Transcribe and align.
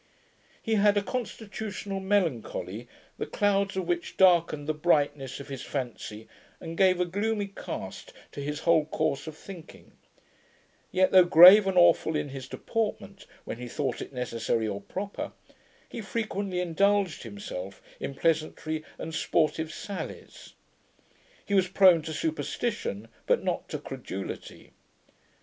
He 0.63 0.73
had 0.81 0.97
a 0.97 1.03
constitutional 1.03 1.99
melancholy, 1.99 2.87
the 3.19 3.27
clouds 3.27 3.77
of 3.77 3.85
which 3.87 4.17
darkened 4.17 4.65
the 4.65 4.73
brightness 4.73 5.39
of 5.39 5.47
his 5.47 5.61
fancy, 5.61 6.27
and 6.59 6.75
gave 6.75 6.99
a 6.99 7.05
gloomy 7.05 7.45
cast 7.55 8.11
to 8.31 8.41
his 8.41 8.61
whole 8.61 8.85
course 8.85 9.27
of 9.27 9.37
thinking: 9.37 9.91
yet, 10.91 11.11
though 11.11 11.23
grave 11.25 11.67
and 11.67 11.77
awful 11.77 12.15
in 12.15 12.29
his 12.29 12.47
deportment, 12.47 13.27
when 13.45 13.59
he 13.59 13.67
thought 13.67 14.01
it 14.01 14.11
necessary 14.11 14.67
or 14.67 14.81
proper, 14.81 15.33
he 15.87 16.01
frequently 16.01 16.61
indulged 16.61 17.21
himself 17.21 17.79
in 17.99 18.15
pleasantry 18.15 18.83
and 18.97 19.13
sportive 19.13 19.71
sallies. 19.71 20.55
He 21.45 21.53
was 21.53 21.67
prone 21.67 22.01
to 22.01 22.11
superstition, 22.13 23.07
but 23.27 23.43
not 23.43 23.69
to 23.69 23.77
credulity. 23.77 24.71